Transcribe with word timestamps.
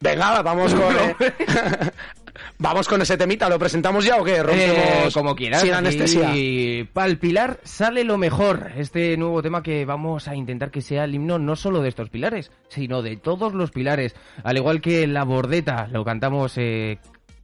Venga, 0.00 0.40
vamos 0.40 0.74
con 0.74 0.94
vamos 2.58 2.88
con 2.88 3.02
ese 3.02 3.18
temita. 3.18 3.46
¿Lo 3.50 3.58
presentamos 3.58 4.06
ya 4.06 4.16
o 4.16 4.24
qué? 4.24 4.42
Rompemos 4.42 4.78
Eh, 4.78 5.10
como 5.12 5.36
quieras. 5.36 5.60
Sin 5.60 5.74
anestesia. 5.74 6.34
Y 6.34 6.84
pa'l 6.84 7.18
Pilar 7.18 7.60
sale 7.62 8.04
lo 8.04 8.16
mejor. 8.16 8.72
Este 8.74 9.18
nuevo 9.18 9.42
tema 9.42 9.62
que 9.62 9.84
vamos 9.84 10.26
a 10.26 10.34
intentar 10.34 10.70
que 10.70 10.80
sea 10.80 11.04
el 11.04 11.14
himno 11.14 11.38
no 11.38 11.56
solo 11.56 11.82
de 11.82 11.90
estos 11.90 12.08
pilares, 12.08 12.50
sino 12.68 13.02
de 13.02 13.18
todos 13.18 13.52
los 13.52 13.70
pilares. 13.70 14.16
Al 14.42 14.56
igual 14.56 14.80
que 14.80 15.06
La 15.06 15.24
Bordeta, 15.24 15.88
lo 15.92 16.06
cantamos 16.06 16.54
eh, 16.56 17.00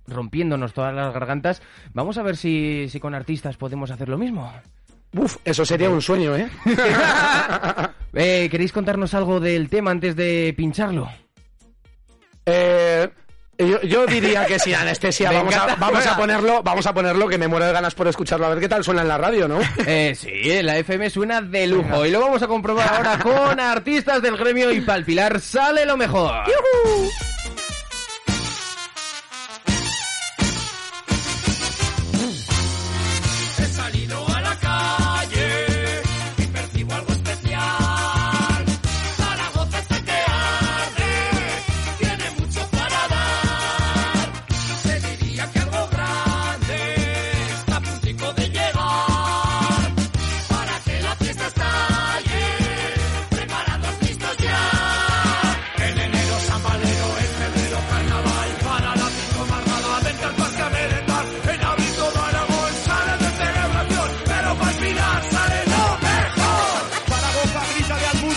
rompiéndonos 0.07 0.73
todas 0.73 0.95
las 0.95 1.13
gargantas. 1.13 1.61
Vamos 1.93 2.17
a 2.17 2.23
ver 2.23 2.39
si, 2.39 2.89
si 2.89 2.99
con 2.99 3.15
artistas 3.15 3.59
podemos 3.59 3.91
hacer 3.91 4.09
lo 4.09 4.17
mismo. 4.17 4.51
Uf, 5.17 5.37
eso 5.45 5.65
sería 5.65 5.89
un 5.91 6.03
sueño, 6.03 6.37
¿eh? 6.37 6.49
Eh, 8.17 8.47
¿Queréis 8.49 8.71
contarnos 8.73 9.13
algo 9.15 9.41
del 9.41 9.69
tema 9.69 9.91
antes 9.91 10.15
de 10.15 10.55
pincharlo? 10.57 11.11
Eh, 12.47 13.09
yo, 13.59 13.81
yo 13.83 14.07
diría 14.07 14.45
que 14.47 14.59
sin 14.61 14.77
anestesia 14.77 15.31
Me 15.31 15.37
vamos 15.39 15.55
a, 15.55 15.65
encanta. 15.65 15.77
vamos 15.81 16.07
a 16.07 16.17
ponerlo, 16.17 16.63
vamos 16.63 16.87
a 16.87 16.95
ponerlo 16.95 17.27
que 17.29 17.39
me 17.39 17.49
muero 17.49 17.67
de 17.67 17.73
ganas 17.73 17.95
por 17.97 18.07
escucharlo 18.07 18.47
a 18.47 18.51
ver 18.51 18.61
qué 18.61 18.69
tal 18.69 18.85
suena 18.85 19.03
en 19.03 19.09
la 19.09 19.19
radio, 19.19 19.49
¿no? 19.49 19.59
Eh, 19.87 20.15
sí, 20.15 20.63
la 20.63 20.79
FM 20.79 21.11
suena 21.11 21.41
de 21.41 21.67
lujo 21.67 22.07
y 22.07 22.11
lo 22.13 22.21
vamos 22.21 22.43
a 22.43 22.47
comprobar 22.47 22.89
ahora 22.95 23.19
con 23.19 23.59
artistas 23.59 24.23
del 24.23 24.37
gremio 24.37 24.71
y 24.71 24.81
pa'l 24.81 25.05
Pilar 25.05 25.41
sale 25.41 25.85
lo 25.85 25.97
mejor. 25.97 26.33
He 26.47 27.34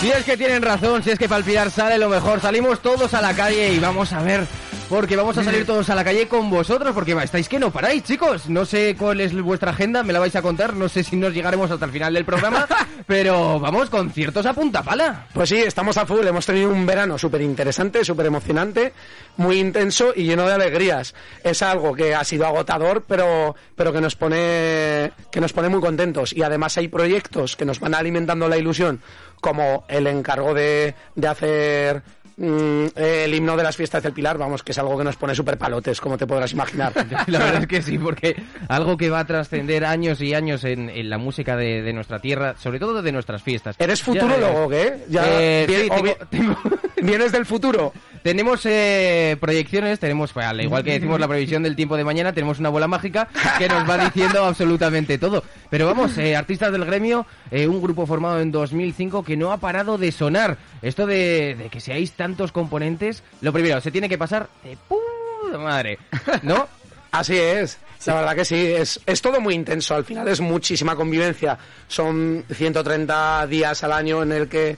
Si 0.00 0.10
es 0.10 0.24
que 0.24 0.36
tienen 0.36 0.62
razón, 0.62 1.02
si 1.02 1.10
es 1.10 1.18
que 1.18 1.28
pa'l 1.28 1.42
Pilar 1.42 1.72
sale 1.72 1.98
lo 1.98 2.08
mejor, 2.08 2.40
salimos 2.40 2.80
todos 2.80 3.14
a 3.14 3.20
la 3.20 3.34
calle 3.34 3.72
y 3.72 3.80
vamos 3.80 4.12
a 4.12 4.22
ver, 4.22 4.46
porque 4.88 5.16
vamos 5.16 5.36
a 5.36 5.44
salir 5.44 5.66
todos 5.66 5.90
a 5.90 5.94
la 5.94 6.02
calle 6.02 6.28
con 6.28 6.48
vosotros, 6.48 6.94
porque 6.94 7.12
estáis 7.22 7.48
que 7.48 7.58
no 7.58 7.70
paráis, 7.70 8.02
chicos. 8.04 8.48
No 8.48 8.64
sé 8.64 8.96
cuál 8.98 9.20
es 9.20 9.34
vuestra 9.40 9.72
agenda, 9.72 10.02
me 10.02 10.12
la 10.12 10.18
vais 10.18 10.34
a 10.34 10.42
contar, 10.42 10.74
no 10.74 10.88
sé 10.88 11.04
si 11.04 11.16
nos 11.16 11.34
llegaremos 11.34 11.70
hasta 11.70 11.84
el 11.84 11.92
final 11.92 12.14
del 12.14 12.24
programa, 12.24 12.66
pero 13.06 13.60
vamos, 13.60 13.90
conciertos 13.90 14.46
a 14.46 14.54
punta 14.54 14.82
pala. 14.82 15.26
Pues 15.34 15.50
sí, 15.50 15.56
estamos 15.56 15.96
a 15.98 16.06
full. 16.06 16.26
Hemos 16.26 16.46
tenido 16.46 16.70
un 16.70 16.86
verano 16.86 17.18
súper 17.18 17.42
interesante, 17.42 18.04
súper 18.04 18.26
emocionante, 18.26 18.92
muy 19.36 19.58
intenso 19.58 20.12
y 20.16 20.24
lleno 20.24 20.46
de 20.46 20.54
alegrías. 20.54 21.14
Es 21.44 21.62
algo 21.62 21.94
que 21.94 22.14
ha 22.14 22.24
sido 22.24 22.46
agotador, 22.46 23.04
pero, 23.06 23.54
pero 23.76 23.92
que 23.92 24.00
nos 24.00 24.16
pone, 24.16 25.12
que 25.30 25.40
nos 25.40 25.52
pone 25.52 25.68
muy 25.68 25.80
contentos. 25.80 26.32
Y 26.32 26.42
además 26.42 26.78
hay 26.78 26.88
proyectos 26.88 27.56
que 27.56 27.66
nos 27.66 27.78
van 27.78 27.94
alimentando 27.94 28.48
la 28.48 28.56
ilusión, 28.56 29.02
como 29.40 29.84
el 29.88 30.06
encargo 30.06 30.54
de, 30.54 30.94
de 31.14 31.28
hacer 31.28 32.02
mm, 32.38 32.86
el 32.96 33.34
himno 33.34 33.56
de 33.56 33.62
las 33.62 33.76
fiestas 33.76 34.02
del 34.02 34.12
Pilar, 34.12 34.38
vamos, 34.38 34.62
que 34.62 34.72
es 34.72 34.78
algo 34.78 34.96
que 34.96 35.04
nos 35.04 35.16
pone 35.16 35.34
súper 35.34 35.58
palotes, 35.58 36.00
como 36.00 36.16
te 36.16 36.26
podrás 36.26 36.52
imaginar. 36.52 36.92
La 37.26 37.38
verdad 37.38 37.62
es 37.62 37.66
que 37.66 37.82
sí, 37.82 37.98
porque 37.98 38.36
algo 38.68 38.96
que 38.96 39.10
va 39.10 39.20
a 39.20 39.26
trascender 39.26 39.84
años 39.84 40.20
y 40.20 40.34
años 40.34 40.64
en, 40.64 40.88
en 40.88 41.10
la 41.10 41.18
música 41.18 41.56
de, 41.56 41.82
de 41.82 41.92
nuestra 41.92 42.18
tierra, 42.20 42.54
sobre 42.58 42.78
todo 42.78 43.02
de 43.02 43.12
nuestras 43.12 43.42
fiestas. 43.42 43.76
¿Eres 43.78 43.98
Ya 43.98 44.04
futurólogo 44.04 44.68
verás. 44.68 44.92
qué? 44.98 45.04
Ya, 45.12 45.22
Eh, 45.26 45.64
bien- 45.68 45.82
sí, 45.82 45.88
tengo- 46.30 46.58
¿Vienes 47.02 47.30
del 47.32 47.46
futuro? 47.46 47.92
Tenemos 48.22 48.64
eh, 48.66 49.36
proyecciones, 49.40 49.98
tenemos, 49.98 50.32
pues, 50.32 50.46
al 50.46 50.60
igual 50.60 50.84
que 50.84 50.92
decimos 50.92 51.20
la 51.20 51.28
previsión 51.28 51.62
del 51.62 51.76
tiempo 51.76 51.96
de 51.96 52.04
mañana, 52.04 52.32
tenemos 52.32 52.58
una 52.58 52.68
bola 52.68 52.88
mágica 52.88 53.28
que 53.58 53.68
nos 53.68 53.88
va 53.88 53.98
diciendo 53.98 54.44
absolutamente 54.44 55.18
todo. 55.18 55.44
Pero 55.70 55.86
vamos, 55.86 56.16
eh, 56.18 56.36
artistas 56.36 56.72
del 56.72 56.84
gremio, 56.84 57.26
eh, 57.50 57.66
un 57.66 57.80
grupo 57.80 58.06
formado 58.06 58.40
en 58.40 58.52
2005 58.52 59.22
que 59.24 59.36
no 59.36 59.52
ha 59.52 59.58
parado 59.58 59.98
de 59.98 60.12
sonar. 60.12 60.58
Esto 60.82 61.06
de, 61.06 61.68
que 61.70 61.80
seáis 61.80 62.12
tantos 62.12 62.52
componentes, 62.52 63.22
lo 63.40 63.52
primero, 63.52 63.80
se 63.80 63.90
tiene 63.90 64.08
que 64.08 64.18
pasar 64.18 64.48
de 64.64 64.76
puta 64.88 65.58
madre, 65.58 65.98
¿no? 66.42 66.68
Así 67.10 67.36
es. 67.36 67.78
La 68.06 68.14
verdad 68.14 68.36
que 68.36 68.44
sí, 68.44 68.74
es 69.06 69.22
todo 69.22 69.40
muy 69.40 69.54
intenso. 69.54 69.94
Al 69.94 70.04
final 70.04 70.28
es 70.28 70.40
muchísima 70.40 70.94
convivencia. 70.94 71.58
Son 71.88 72.44
130 72.52 73.46
días 73.48 73.82
al 73.82 73.92
año 73.92 74.22
en 74.22 74.32
el 74.32 74.48
que 74.48 74.76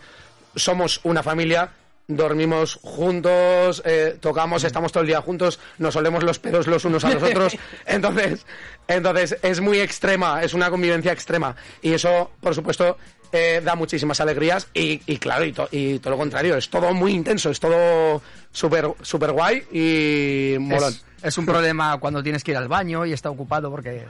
somos 0.55 1.01
una 1.05 1.23
familia, 1.23 1.71
dormimos 2.17 2.79
juntos, 2.83 3.83
eh, 3.85 4.17
tocamos, 4.21 4.65
estamos 4.65 4.93
todo 4.93 5.03
el 5.03 5.07
día 5.07 5.21
juntos, 5.23 5.59
nos 5.79 5.95
olemos 5.97 6.23
los 6.23 6.39
pedos 6.39 6.67
los 6.67 6.85
unos 6.85 7.05
a 7.05 7.11
los 7.15 7.23
otros. 7.23 7.57
Entonces, 7.87 8.45
entonces 8.89 9.37
es 9.43 9.61
muy 9.61 9.81
extrema, 9.81 10.43
es 10.43 10.53
una 10.55 10.69
convivencia 10.71 11.13
extrema. 11.13 11.55
Y 11.81 11.93
eso, 11.93 12.31
por 12.41 12.55
supuesto, 12.55 12.99
eh, 13.33 13.61
da 13.65 13.77
muchísimas 13.77 14.21
alegrías. 14.21 14.67
Y, 14.75 15.01
y 15.07 15.19
claro, 15.19 15.45
y, 15.45 15.53
to- 15.53 15.69
y 15.71 15.99
todo 16.01 16.11
lo 16.13 16.19
contrario, 16.19 16.57
es 16.57 16.69
todo 16.69 16.93
muy 16.93 17.13
intenso, 17.13 17.51
es 17.51 17.61
todo 17.61 18.21
súper 18.51 18.89
super 19.03 19.31
guay 19.31 19.63
y 19.71 20.59
molón. 20.59 20.93
Es, 20.93 21.05
es 21.23 21.39
un 21.39 21.47
problema 21.47 21.99
cuando 22.01 22.23
tienes 22.23 22.43
que 22.43 22.51
ir 22.51 22.57
al 22.57 22.67
baño 22.67 23.07
y 23.07 23.13
está 23.13 23.31
ocupado 23.31 23.71
porque 23.71 24.05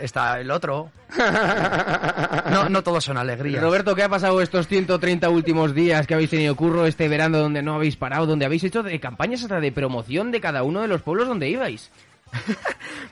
está 0.00 0.40
el 0.40 0.50
otro. 0.50 0.90
No, 2.50 2.68
no 2.68 2.82
todos 2.82 3.04
son 3.04 3.16
alegrías. 3.18 3.62
Roberto, 3.62 3.94
¿qué 3.94 4.02
ha 4.02 4.08
pasado 4.08 4.40
estos 4.40 4.66
130 4.68 5.28
últimos 5.28 5.74
días 5.74 6.06
que 6.06 6.14
habéis 6.14 6.30
tenido 6.30 6.54
curro 6.56 6.86
este 6.86 7.08
verano 7.08 7.38
donde 7.38 7.62
no 7.62 7.74
habéis 7.74 7.96
parado, 7.96 8.26
donde 8.26 8.44
habéis 8.44 8.64
hecho 8.64 8.82
de 8.82 8.98
campañas 9.00 9.42
hasta 9.42 9.60
de 9.60 9.72
promoción 9.72 10.30
de 10.30 10.40
cada 10.40 10.62
uno 10.62 10.80
de 10.82 10.88
los 10.88 11.02
pueblos 11.02 11.28
donde 11.28 11.48
ibais? 11.48 11.90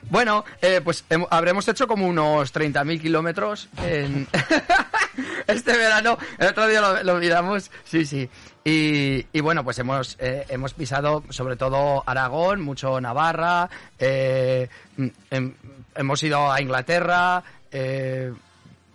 Bueno, 0.09 0.45
eh, 0.61 0.81
pues 0.83 1.03
hem- 1.09 1.25
habremos 1.31 1.67
hecho 1.67 1.87
como 1.87 2.05
unos 2.07 2.53
30.000 2.53 3.01
kilómetros 3.01 3.69
en... 3.83 4.27
Este 5.47 5.75
verano, 5.77 6.17
el 6.37 6.47
otro 6.47 6.67
día 6.67 6.81
lo, 6.81 7.01
lo 7.03 7.15
miramos, 7.15 7.71
sí, 7.85 8.05
sí. 8.05 8.29
Y, 8.67 9.27
y 9.31 9.41
bueno, 9.41 9.63
pues 9.63 9.77
hemos, 9.77 10.17
eh, 10.19 10.43
hemos 10.49 10.73
pisado 10.73 11.23
sobre 11.29 11.55
todo 11.55 12.03
Aragón, 12.03 12.61
mucho 12.61 12.99
Navarra, 12.99 13.69
eh, 13.99 14.67
mm, 14.97 15.07
em- 15.29 15.53
hemos 15.95 16.23
ido 16.23 16.51
a 16.51 16.59
Inglaterra, 16.59 17.43
eh, 17.71 18.33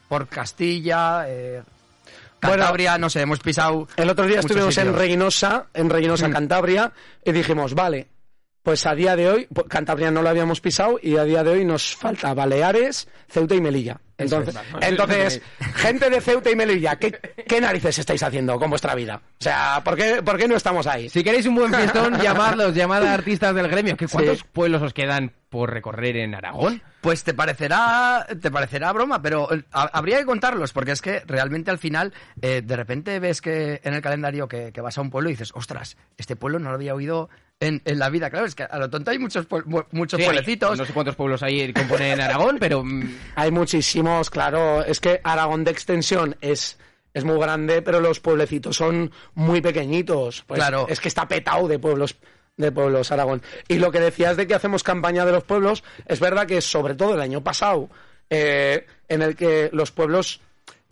por 0.09 0.27
Castilla, 0.27 1.25
eh, 1.29 1.63
Bueno, 2.43 2.57
Cantabria, 2.57 2.99
no 2.99 3.09
sé, 3.09 3.21
hemos 3.21 3.39
pisado. 3.39 3.87
El 3.97 4.11
otro 4.11 4.27
día 4.27 4.41
estuvimos 4.41 4.77
en. 4.79 4.93
Reynosa, 4.93 5.67
en 5.73 5.89
Reynosa, 5.89 6.27
Mm. 6.27 6.33
Cantabria, 6.33 6.93
y 7.25 7.31
dijimos, 7.31 7.75
vale, 7.75 8.09
pues 8.65 8.85
a 8.87 8.95
día 8.97 9.15
de 9.15 9.29
hoy, 9.29 9.47
pues 9.55 9.69
Cantabria 9.69 10.11
no 10.11 10.21
lo 10.23 10.31
habíamos 10.31 10.61
pisado 10.61 10.99
y 11.01 11.17
a 11.17 11.23
día 11.25 11.45
de 11.45 11.51
hoy 11.51 11.65
nos 11.65 11.95
falta 11.95 12.35
Baleares, 12.35 13.07
Ceuta 13.29 13.55
y 13.55 13.61
Melilla. 13.61 14.01
Entonces, 14.21 14.55
es. 14.57 14.89
entonces 14.89 15.43
gente 15.77 16.11
de 16.11 16.21
Ceuta 16.21 16.51
y 16.51 16.57
Melilla, 16.57 16.97
¿qué, 16.97 17.13
¿qué 17.13 17.61
narices 17.61 17.99
estáis 17.99 18.23
haciendo 18.23 18.59
con 18.59 18.71
vuestra 18.71 18.95
vida? 18.95 19.21
O 19.41 19.43
sea, 19.43 19.81
¿por 19.85 19.97
qué, 19.97 20.23
por 20.23 20.37
qué 20.39 20.47
no 20.49 20.57
estamos 20.57 20.87
ahí? 20.87 21.09
Si 21.09 21.23
queréis 21.25 21.47
un 21.47 21.55
buen 21.57 21.73
fiestón, 21.75 22.19
llamadlos, 22.23 22.75
llamad 22.75 23.05
a 23.05 23.15
artistas 23.15 23.55
del 23.55 23.69
gremio. 23.69 23.97
¿Qué, 23.97 24.07
¿Cuántos 24.07 24.39
Sí. 24.39 24.45
pueblos 24.53 24.83
os 24.83 24.93
quedan 24.95 25.33
por 25.49 25.71
recorrer 25.73 26.17
en 26.17 26.35
Aragón? 26.35 26.83
Pues 27.01 27.25
te 27.25 27.35
parecerá, 27.35 28.27
te 28.41 28.51
parecerá 28.51 28.93
broma, 28.93 29.21
pero 29.23 29.53
eh, 29.53 29.65
ha- 29.73 29.91
habría 29.93 30.19
que 30.19 30.25
contarlos, 30.27 30.73
porque 30.73 30.93
es 30.93 31.01
que 31.03 31.21
realmente 31.27 31.71
al 31.71 31.79
final, 31.79 32.13
eh, 32.43 32.63
de 32.65 32.77
repente 32.77 33.19
ves 33.19 33.41
que 33.41 33.81
en 33.83 33.95
el 33.95 34.03
calendario 34.03 34.47
que, 34.49 34.71
que 34.73 34.81
vas 34.81 34.99
a 34.99 35.01
un 35.01 35.11
pueblo 35.11 35.31
y 35.31 35.33
dices, 35.33 35.51
ostras, 35.55 35.97
este 36.19 36.37
pueblo 36.37 36.59
no 36.59 36.69
lo 36.69 36.75
había 36.77 36.95
oído 36.95 37.29
en, 37.61 37.81
en 37.85 37.99
la 37.99 38.09
vida. 38.11 38.31
Claro, 38.31 38.47
es 38.47 38.55
que 38.55 38.65
a 38.65 38.79
lo 38.79 38.89
tonto 38.91 39.11
hay 39.11 39.19
muchos, 39.19 39.47
muchos 39.93 40.17
Sí, 40.19 40.23
hay- 40.23 40.29
pueblecitos. 40.31 40.79
No 40.79 40.85
sé 40.85 40.93
cuántos 40.93 41.15
pueblos 41.15 41.43
hay 41.43 41.67
que 41.67 41.75
componen 41.75 42.21
Aragón, 42.21 42.57
pero 42.59 42.83
mm, 42.83 43.03
Hay 43.37 43.51
muchísimos, 43.51 44.31
claro, 44.31 44.83
es 44.85 44.99
que 45.01 45.21
Aragón 45.23 45.65
de 45.65 45.71
extensión 45.71 46.37
es... 46.41 46.79
Es 47.13 47.25
muy 47.25 47.41
grande, 47.41 47.83
pero 47.83 47.99
los 48.01 48.21
pueblecitos 48.21 48.77
son 48.77 49.11
muy 49.35 49.61
pequeñitos. 49.61 50.45
Pues 50.47 50.59
Claro. 50.61 50.87
Es 50.89 51.01
que 51.01 51.09
está 51.09 51.27
petado 51.27 51.67
de 51.67 51.77
pueblos 51.81 52.15
de 52.57 52.71
pueblos 52.71 53.11
Aragón. 53.11 53.43
Y 53.67 53.79
lo 53.79 53.91
que 53.91 53.99
decías 53.99 54.37
de 54.37 54.47
que 54.47 54.55
hacemos 54.55 54.85
campaña 54.85 55.25
de 55.27 55.33
los 55.33 55.43
pueblos, 55.43 55.83
es 56.07 56.21
verdad 56.21 56.47
que 56.47 56.61
sobre 56.61 56.95
todo 56.95 57.15
el 57.15 57.21
año 57.21 57.43
pasado, 57.43 57.91
eh, 58.31 58.87
en 59.09 59.23
el 59.23 59.35
que 59.35 59.71
los 59.73 59.91
pueblos 59.91 60.41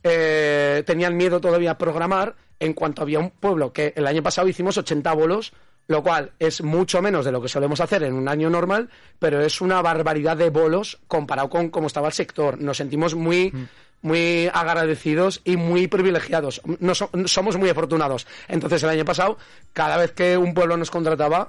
eh, 0.03 0.83
tenían 0.87 1.17
miedo 1.17 1.41
todavía 1.41 1.73
a 1.73 1.79
programar, 1.79 2.35
en 2.59 2.73
cuanto 2.73 3.03
había 3.03 3.21
un 3.21 3.31
pueblo 3.31 3.73
que 3.73 3.93
el 3.95 4.07
año 4.09 4.21
pasado 4.23 4.49
hicimos 4.49 4.77
80 4.77 5.13
bolos, 5.13 5.53
lo 5.89 6.03
cual 6.03 6.33
es 6.39 6.63
mucho 6.63 7.01
menos 7.01 7.25
de 7.25 7.33
lo 7.33 7.41
que 7.41 7.49
solemos 7.49 7.81
hacer 7.81 8.03
en 8.03 8.13
un 8.13 8.29
año 8.29 8.51
normal, 8.51 8.91
pero 9.19 9.41
es 9.41 9.61
una 9.63 9.81
barbaridad 9.81 10.37
de 10.37 10.51
bolos 10.51 10.99
comparado 11.09 11.49
con 11.49 11.71
cómo 11.71 11.87
estaba 11.87 12.09
el 12.09 12.13
sector. 12.13 12.61
Nos 12.61 12.77
sentimos 12.77 13.15
muy, 13.15 13.53
muy 14.03 14.51
agradecidos 14.53 15.41
y 15.45 15.57
muy 15.57 15.89
privilegiados. 15.89 16.61
No 16.79 16.95
so- 16.95 17.11
somos 17.25 17.57
muy 17.57 17.71
afortunados. 17.71 18.27
Entonces, 18.49 18.83
el 18.83 18.91
año 18.91 19.07
pasado, 19.07 19.39
cada 19.73 19.97
vez 19.97 20.13
que 20.13 20.37
un 20.37 20.53
pueblo 20.53 20.77
nos 20.77 20.91
contrataba, 20.91 21.49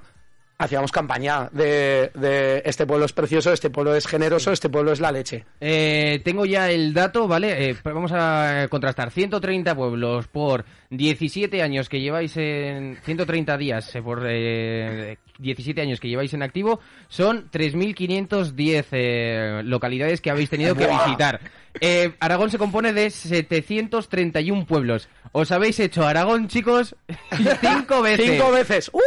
hacíamos 0.59 0.91
campaña 0.91 1.49
de, 1.53 2.11
de 2.13 2.61
este 2.65 2.85
pueblo 2.85 3.05
es 3.05 3.13
precioso, 3.13 3.53
este 3.53 3.69
pueblo 3.69 3.95
es 3.95 4.05
generoso, 4.05 4.51
este 4.51 4.69
pueblo 4.69 4.91
es 4.91 4.99
la 4.99 5.11
leche. 5.11 5.45
Eh, 5.61 6.21
tengo 6.23 6.45
ya 6.45 6.69
el 6.69 6.93
dato, 6.93 7.27
¿vale? 7.27 7.69
Eh, 7.69 7.75
vamos 7.83 8.11
a 8.13 8.67
contrastar. 8.69 9.09
130 9.09 9.73
pueblos 9.73 10.27
por 10.27 10.65
17 10.89 11.63
años 11.63 11.87
que 11.87 12.01
lleváis 12.01 12.35
en... 12.35 12.97
130 13.03 13.57
días 13.57 13.95
eh, 13.95 14.01
por 14.01 14.25
eh, 14.27 15.17
17 15.39 15.81
años 15.81 16.01
que 16.01 16.09
lleváis 16.09 16.33
en 16.33 16.43
activo. 16.43 16.81
Son 17.07 17.49
3.510 17.49 18.85
eh, 18.91 19.61
localidades 19.63 20.19
que 20.19 20.29
habéis 20.29 20.49
tenido 20.49 20.75
que 20.75 20.87
¡Buah! 20.87 21.05
visitar. 21.05 21.39
Eh, 21.79 22.15
Aragón 22.19 22.51
se 22.51 22.57
compone 22.57 22.91
de 22.91 23.09
731 23.09 24.65
pueblos. 24.65 25.07
Os 25.31 25.53
habéis 25.53 25.79
hecho 25.79 26.05
Aragón, 26.05 26.49
chicos, 26.49 26.97
cinco 27.61 28.01
veces. 28.01 28.29
Cinco 28.29 28.51
veces. 28.51 28.91
¡Uh! 28.93 28.99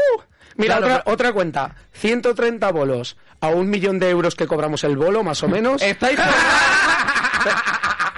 Mira, 0.56 0.78
Claro, 0.78 0.94
otra, 0.96 1.12
otra 1.12 1.32
cuenta. 1.32 1.74
130 1.92 2.70
bolos 2.72 3.16
a 3.40 3.48
un 3.48 3.68
millón 3.70 3.98
de 3.98 4.10
euros 4.10 4.34
que 4.34 4.46
cobramos 4.46 4.84
el 4.84 4.96
bolo, 4.96 5.22
más 5.22 5.42
o 5.42 5.48
menos. 5.48 5.82
Estáis... 5.82 6.18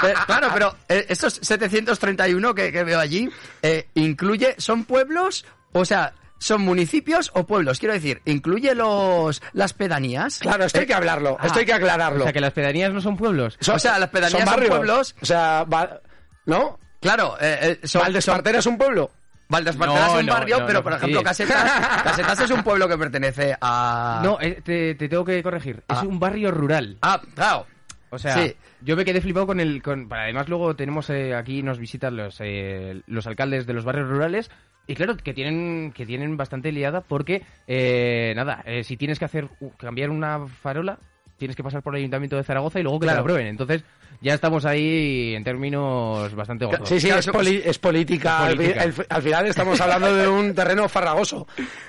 Eh, 0.06 0.12
claro, 0.26 0.48
pero 0.52 0.76
eh, 0.88 1.06
estos 1.08 1.38
731 1.40 2.54
que, 2.54 2.70
que 2.72 2.84
veo 2.84 3.00
allí, 3.00 3.30
eh, 3.62 3.88
incluye, 3.94 4.54
¿son 4.58 4.84
pueblos? 4.84 5.46
O 5.72 5.86
sea, 5.86 6.12
¿son 6.38 6.60
municipios 6.60 7.30
o 7.32 7.46
pueblos? 7.46 7.78
Quiero 7.78 7.94
decir, 7.94 8.20
¿incluye 8.26 8.74
los 8.74 9.40
las 9.54 9.72
pedanías? 9.72 10.40
Claro, 10.40 10.64
esto 10.64 10.78
hay 10.78 10.84
Eh, 10.84 10.88
que 10.88 10.94
hablarlo, 10.94 11.38
ah, 11.40 11.46
esto 11.46 11.60
hay 11.60 11.64
que 11.64 11.72
aclararlo. 11.72 12.20
O 12.20 12.24
sea, 12.24 12.34
que 12.34 12.40
las 12.42 12.52
pedanías 12.52 12.92
no 12.92 13.00
son 13.00 13.16
pueblos. 13.16 13.56
Son- 13.60 13.76
o 13.76 13.78
sea, 13.78 13.98
las 13.98 14.10
pedanías 14.10 14.42
son 14.42 14.44
barrios. 14.44 14.68
pueblos. 14.76 15.14
O 15.22 15.24
sea, 15.24 15.64
va- 15.64 16.00
¿no? 16.44 16.78
Claro, 17.00 17.36
eh, 17.40 17.78
eh, 17.82 17.86
son, 17.88 18.02
Valdespartera 18.02 18.58
es 18.58 18.66
un 18.66 18.76
pueblo. 18.76 19.10
Valdesparteras 19.48 20.06
No, 20.08 20.14
es 20.14 20.20
un 20.20 20.26
no, 20.26 20.32
barrio, 20.32 20.60
no, 20.60 20.66
pero 20.66 20.82
por 20.82 20.92
ejemplo. 20.94 21.22
Casetas, 21.22 21.62
Casetas 22.04 22.40
es 22.40 22.50
un 22.50 22.62
pueblo 22.62 22.88
que 22.88 22.96
pertenece 22.98 23.56
a... 23.60 24.20
No, 24.24 24.38
eh, 24.40 24.60
te, 24.64 24.94
te 24.94 25.08
tengo 25.08 25.24
que 25.24 25.42
corregir. 25.42 25.82
Es 25.88 25.98
Ah. 25.98 26.02
un 26.06 26.18
barrio 26.18 26.50
rural. 26.50 26.98
Ah, 27.02 27.20
claro. 27.34 27.66
O 28.10 28.18
sea, 28.18 28.34
Sí. 28.38 28.54
yo 28.80 28.96
me 28.96 29.04
quedé 29.04 29.20
flipado 29.20 29.46
con 29.46 29.60
el... 29.60 29.82
Con, 29.82 30.08
además, 30.12 30.48
luego 30.48 30.74
tenemos 30.76 31.10
eh, 31.10 31.34
aquí, 31.34 31.62
nos 31.62 31.78
visitan 31.78 32.16
los, 32.16 32.36
eh, 32.40 33.02
los 33.06 33.26
alcaldes 33.26 33.66
de 33.66 33.74
los 33.74 33.84
barrios 33.84 34.08
rurales. 34.08 34.50
Y 34.86 34.94
claro, 34.94 35.16
que 35.16 35.32
tienen, 35.34 35.92
que 35.92 36.04
tienen 36.06 36.36
bastante 36.36 36.70
liada 36.70 37.00
porque, 37.00 37.42
eh, 37.66 38.34
nada, 38.36 38.62
eh, 38.66 38.84
si 38.84 38.96
tienes 38.96 39.18
que 39.18 39.24
hacer 39.24 39.48
cambiar 39.78 40.10
una 40.10 40.46
farola, 40.46 40.98
tienes 41.44 41.56
que 41.56 41.62
pasar 41.62 41.82
por 41.82 41.94
el 41.94 42.00
Ayuntamiento 42.00 42.36
de 42.36 42.42
Zaragoza 42.44 42.80
y 42.80 42.82
luego 42.82 42.98
que 42.98 43.04
te 43.04 43.06
Claro. 43.06 43.18
la 43.18 43.20
aprueben. 43.22 43.46
Entonces, 43.46 43.82
ya 44.20 44.34
estamos 44.34 44.64
ahí 44.64 45.34
en 45.34 45.44
términos 45.44 46.34
bastante 46.34 46.64
gordos. 46.64 46.88
Sí, 46.88 46.98
sí, 47.00 47.06
Claro, 47.08 47.20
es, 47.20 47.26
poli- 47.28 47.62
es 47.64 47.78
política. 47.78 48.36
Es 48.44 48.48
Al, 48.50 48.56
política. 48.56 48.80
fi- 48.92 49.00
al- 49.02 49.06
al 49.10 49.22
final 49.22 49.46
estamos 49.46 49.80
hablando 49.80 50.14
de 50.14 50.26
un 50.28 50.54
terreno 50.54 50.88
farragoso. 50.88 51.46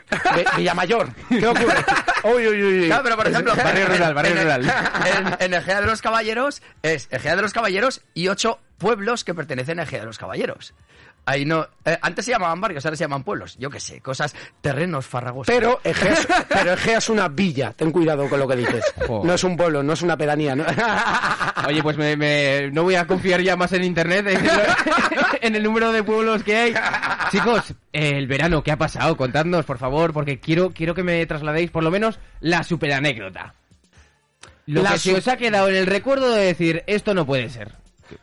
De- 0.10 0.46
Villamayor. 0.58 1.10
¿Qué 1.30 1.48
ocurre? 1.48 1.76
Uy, 2.24 2.48
uy, 2.48 2.64
uy. 2.64 2.86
Claro, 2.88 3.04
pero 3.04 3.16
por 3.16 3.28
ejemplo, 3.28 3.56
barrio 3.56 3.86
rural, 3.88 4.14
barrio 4.14 4.36
rural. 4.42 4.74
En, 5.40 5.46
en 5.46 5.54
Egea 5.54 5.82
de 5.82 5.88
los 5.88 6.02
Caballeros 6.02 6.62
es 6.84 7.08
Egea 7.12 7.36
de 7.36 7.42
los 7.42 7.54
Caballeros 7.54 8.02
y 8.14 8.28
ocho 8.28 8.60
pueblos 8.78 9.24
que 9.24 9.34
pertenecen 9.34 9.80
a 9.80 9.84
Egea 9.84 10.02
de 10.02 10.06
los 10.08 10.18
Caballeros. 10.18 10.74
Ahí 11.28 11.44
no, 11.44 11.68
eh, 11.84 11.98
antes 12.04 12.24
se 12.26 12.32
llamaban 12.32 12.62
barrios, 12.62 12.86
ahora 12.86 12.96
se 12.96 13.04
llaman 13.04 13.24
pueblos. 13.24 13.58
Yo 13.58 13.70
qué 13.72 13.80
sé, 13.80 14.00
cosas, 14.00 14.36
terrenos 14.62 15.08
farragosos. 15.08 15.54
Pero 15.54 15.80
Egea, 15.84 16.14
es, 16.14 16.28
pero 16.48 16.74
Egea 16.74 17.00
es 17.00 17.10
una 17.10 17.28
villa. 17.30 17.74
Ten 17.74 17.92
cuidado 17.92 18.30
con 18.30 18.40
lo 18.40 18.48
que 18.48 18.56
dices. 18.58 18.84
Joder. 19.08 19.26
No 19.26 19.34
es 19.34 19.44
un 19.44 19.58
pueblo, 19.58 19.82
no 19.82 19.94
es 19.94 20.02
una 20.04 20.16
pedanía. 20.16 20.56
¿no? 20.56 20.64
Oye, 21.68 21.82
pues 21.82 21.98
me, 21.98 22.16
me- 22.16 22.70
no 22.72 22.84
voy 22.84 22.94
a 22.96 23.08
confiar 23.08 23.42
ya 23.42 23.56
más 23.56 23.74
en 23.74 23.84
internet, 23.84 24.28
en, 24.28 24.48
en 25.42 25.56
el 25.56 25.64
número 25.64 25.92
de 25.92 26.04
pueblos 26.04 26.44
que 26.44 26.56
hay. 26.56 26.74
Chicos, 27.32 27.74
el 27.92 28.28
verano, 28.28 28.62
¿qué 28.64 28.72
ha 28.72 28.78
pasado? 28.78 29.18
Contadnos, 29.18 29.66
por 29.66 29.80
favor, 29.80 30.14
porque 30.14 30.40
quiero, 30.40 30.72
quiero 30.72 30.94
que 30.94 31.02
me 31.04 31.26
trasladéis 31.26 31.72
por 31.72 31.84
lo 31.84 31.90
menos 31.90 32.20
la 32.40 32.62
super 32.64 32.94
anécdota. 32.94 33.56
Lo 34.68 34.84
La 34.84 34.92
que 34.94 35.00
se 35.00 35.16
os 35.16 35.28
ha 35.28 35.38
quedado 35.38 35.70
en 35.70 35.76
el 35.76 35.88
recuerdo 35.88 36.32
de 36.32 36.46
decir, 36.46 36.84
esto 36.88 37.14
no 37.14 37.26
puede 37.26 37.50
ser. 37.50 37.72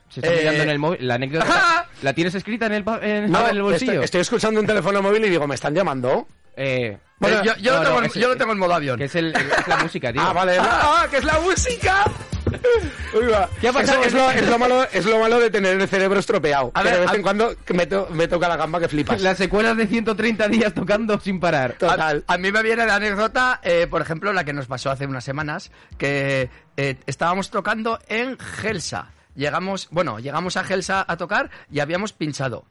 Se 0.08 0.20
está 0.20 0.32
Eh, 0.32 0.38
mirando 0.40 0.62
en 0.64 0.68
el 0.70 0.78
móvil, 0.78 1.06
la 1.08 1.14
anécdota, 1.14 1.88
¿la 2.02 2.12
tienes 2.12 2.34
escrita 2.34 2.66
en 2.66 2.72
el, 2.72 2.84
pa- 2.84 3.00
en, 3.02 3.30
No, 3.30 3.44
en 3.48 3.56
el 3.56 3.62
bolsillo? 3.62 3.92
estoy, 3.92 4.04
estoy 4.04 4.20
escuchando 4.22 4.60
un 4.60 4.66
teléfono 4.66 5.02
móvil 5.02 5.24
y 5.24 5.30
digo, 5.30 5.46
¿me 5.46 5.54
están 5.54 5.74
llamando? 5.74 6.26
Eh, 6.56 6.98
Bueno, 7.18 7.38
eh, 7.38 7.42
yo, 7.44 7.56
yo 7.56 7.72
no, 7.72 7.78
lo 7.78 7.84
tengo, 7.84 7.94
no, 7.96 8.04
en- 8.04 8.10
es- 8.10 8.14
yo 8.14 8.28
lo 8.28 8.36
tengo 8.36 8.52
en 8.52 8.58
modo 8.58 8.74
avión. 8.74 8.98
Que 8.98 9.04
es, 9.04 9.14
el, 9.14 9.34
el- 9.34 9.50
es 9.50 9.66
la 9.68 9.76
música, 9.78 10.12
tío. 10.12 10.22
Ah, 10.24 10.32
vale. 10.32 10.56
¡Ah, 10.60 11.06
que 11.10 11.16
es 11.16 11.24
la 11.24 11.40
música! 11.40 12.04
Uy, 13.14 13.26
va. 13.28 13.48
¿Qué 13.60 13.68
ha 13.68 13.72
pasado? 13.72 14.02
Es, 14.02 14.12
lo, 14.12 14.30
es 14.30 14.46
lo 14.46 14.58
malo, 14.58 14.84
es 14.92 15.06
lo 15.06 15.18
malo 15.18 15.40
de 15.40 15.50
tener 15.50 15.80
el 15.80 15.88
cerebro 15.88 16.20
estropeado. 16.20 16.70
A 16.74 16.82
ver, 16.82 16.94
de 16.94 17.00
vez 17.00 17.10
a- 17.10 17.14
en 17.14 17.22
cuando 17.22 17.54
me, 17.72 17.86
to- 17.86 18.08
me 18.10 18.28
toca 18.28 18.48
la 18.48 18.56
gamba 18.56 18.78
que 18.80 18.88
flipas. 18.88 19.22
Las 19.22 19.38
secuelas 19.38 19.76
de 19.76 19.86
130 19.86 20.48
días 20.48 20.74
tocando 20.74 21.18
sin 21.20 21.40
parar. 21.40 21.74
Total. 21.78 22.24
A, 22.26 22.34
a 22.34 22.38
mí 22.38 22.52
me 22.52 22.62
viene 22.62 22.84
de 22.84 22.92
anécdota, 22.92 23.60
eh, 23.62 23.86
por 23.88 24.02
ejemplo, 24.02 24.32
la 24.34 24.44
que 24.44 24.52
nos 24.52 24.66
pasó 24.66 24.90
hace 24.90 25.06
unas 25.06 25.24
semanas, 25.24 25.70
que 25.96 26.50
eh, 26.76 26.96
estábamos 27.06 27.50
tocando 27.50 27.98
en 28.08 28.38
Gelsa. 28.38 29.10
Llegamos, 29.34 29.88
bueno, 29.90 30.18
llegamos 30.18 30.56
a 30.56 30.64
Gelsa 30.64 31.04
a 31.06 31.16
tocar 31.16 31.50
y 31.70 31.80
habíamos 31.80 32.12
pinchado. 32.12 32.64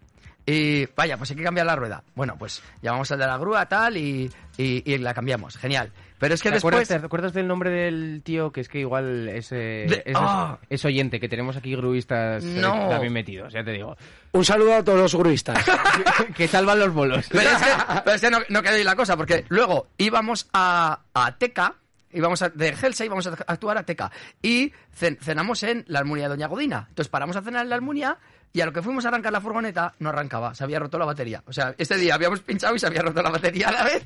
Y 0.43 0.87
vaya, 0.95 1.17
pues 1.17 1.29
hay 1.29 1.37
que 1.37 1.43
cambiar 1.43 1.67
la 1.67 1.75
rueda. 1.75 2.03
Bueno, 2.15 2.35
pues 2.37 2.63
llamamos 2.81 3.11
al 3.11 3.19
de 3.19 3.27
la 3.27 3.37
grúa 3.37 3.67
tal 3.67 3.95
y, 3.95 4.31
y- 4.57 4.91
y 4.91 4.97
la 4.97 5.13
cambiamos. 5.13 5.55
Genial. 5.55 5.91
Pero 6.17 6.33
es 6.33 6.41
que 6.41 6.49
¿Te 6.51 6.57
acuerdas, 6.57 6.81
después... 6.81 6.99
te 7.01 7.05
acuerdas 7.05 7.33
del 7.33 7.47
nombre 7.47 7.69
del 7.69 8.21
tío 8.23 8.51
que 8.51 8.61
es 8.61 8.67
que 8.69 8.79
igual 8.79 9.27
es, 9.29 9.51
eh, 9.51 9.85
De- 9.87 10.03
es, 10.05 10.15
ah. 10.15 10.57
es 10.69 10.83
oyente, 10.83 11.19
que 11.19 11.29
tenemos 11.29 11.57
aquí 11.57 11.75
gruistas 11.75 12.43
eh, 12.43 12.57
No. 12.59 12.89
también 12.89 13.13
metidos, 13.13 13.53
ya 13.53 13.63
te 13.63 13.71
digo. 13.71 13.95
Un 14.31 14.43
saludo 14.45 14.75
a 14.75 14.83
todos 14.83 14.99
los 14.99 15.15
gruistas. 15.15 15.63
que 16.35 16.47
salvan 16.47 16.79
los 16.79 16.91
bolos. 16.93 17.27
Pero 17.31 17.49
es 17.49 17.57
que, 17.57 17.71
pero 18.03 18.15
es 18.15 18.21
que 18.21 18.29
no, 18.31 18.39
no 18.49 18.61
quedó 18.63 18.75
ahí 18.75 18.83
la 18.83 18.95
cosa, 18.95 19.15
porque 19.17 19.45
luego 19.49 19.87
íbamos 19.99 20.47
a, 20.53 21.01
a 21.13 21.37
Teca, 21.37 21.75
íbamos 22.13 22.41
a, 22.41 22.49
de 22.49 22.75
Gelsa 22.75 23.05
íbamos 23.05 23.27
a 23.27 23.31
actuar 23.47 23.77
a 23.77 23.83
Teca, 23.83 24.11
y 24.41 24.71
cen- 24.99 25.17
cenamos 25.19 25.63
en 25.63 25.83
la 25.87 25.99
Almunia 25.99 26.23
de 26.25 26.29
Doña 26.29 26.47
Godina. 26.47 26.85
Entonces 26.89 27.09
paramos 27.09 27.35
a 27.35 27.41
cenar 27.41 27.63
en 27.63 27.69
la 27.69 27.75
Almunia, 27.75 28.17
y 28.53 28.59
a 28.59 28.65
lo 28.65 28.73
que 28.73 28.81
fuimos 28.81 29.05
a 29.05 29.07
arrancar 29.07 29.31
la 29.31 29.39
furgoneta, 29.39 29.93
no 29.99 30.09
arrancaba, 30.09 30.53
se 30.53 30.65
había 30.65 30.77
roto 30.77 30.97
la 30.99 31.05
batería. 31.05 31.41
O 31.45 31.53
sea, 31.53 31.73
este 31.77 31.95
día 31.95 32.15
habíamos 32.15 32.41
pinchado 32.41 32.75
y 32.75 32.79
se 32.79 32.87
había 32.87 33.01
roto 33.01 33.21
la 33.21 33.29
batería 33.29 33.69
a 33.69 33.71
la 33.71 33.83
vez. 33.85 34.05